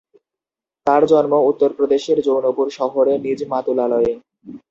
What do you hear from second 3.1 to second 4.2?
নিজ মাতুলালয়ে।